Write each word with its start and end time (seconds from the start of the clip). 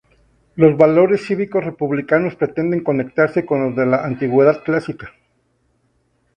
Los 0.55 0.77
valores 0.77 1.27
cívicos 1.27 1.63
republicanos 1.63 2.33
pretenden 2.35 2.83
conectarse 2.83 3.45
con 3.45 3.61
los 3.63 3.75
de 3.75 3.85
la 3.85 4.03
Antigüedad 4.03 4.63
clásica. 4.63 5.11